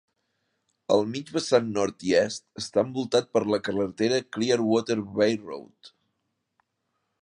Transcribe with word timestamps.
El 0.95 1.03
mig 1.15 1.29
vessant 1.35 1.67
nord 1.75 2.07
i 2.09 2.15
est 2.21 2.45
està 2.63 2.85
envoltat 2.87 3.31
per 3.37 3.45
la 3.53 3.63
carretera 3.69 4.21
Clear 4.37 4.61
Water 4.75 5.01
Bay 5.21 5.41
Road. 5.49 5.95